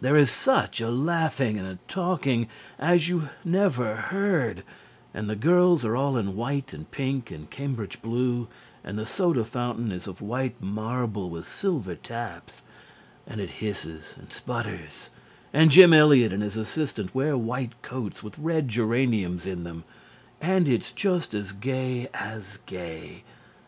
There 0.00 0.16
is 0.16 0.30
such 0.30 0.80
a 0.80 0.88
laughing 0.88 1.58
and 1.58 1.66
a 1.66 1.80
talking 1.88 2.46
as 2.78 3.08
you 3.08 3.30
never 3.44 3.96
heard, 3.96 4.62
and 5.12 5.28
the 5.28 5.34
girls 5.34 5.84
are 5.84 5.96
all 5.96 6.16
in 6.16 6.36
white 6.36 6.72
and 6.72 6.88
pink 6.92 7.32
and 7.32 7.50
cambridge 7.50 8.00
blue, 8.00 8.46
and 8.84 8.96
the 8.96 9.04
soda 9.04 9.44
fountain 9.44 9.90
is 9.90 10.06
of 10.06 10.20
white 10.20 10.62
marble 10.62 11.28
with 11.28 11.48
silver 11.48 11.96
taps, 11.96 12.62
and 13.26 13.40
it 13.40 13.50
hisses 13.50 14.14
and 14.16 14.30
sputters, 14.30 15.10
and 15.52 15.72
Jim 15.72 15.92
Eliot 15.92 16.32
and 16.32 16.44
his 16.44 16.56
assistant 16.56 17.12
wear 17.12 17.36
white 17.36 17.72
coats 17.82 18.22
with 18.22 18.38
red 18.38 18.68
geraniums 18.68 19.44
in 19.44 19.64
them, 19.64 19.82
and 20.40 20.68
it's 20.68 20.92
just 20.92 21.34
as 21.34 21.50
gay 21.50 22.06
as 22.14 22.58
gay. 22.66 23.24